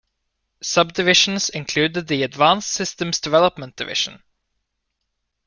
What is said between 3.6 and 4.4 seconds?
Division.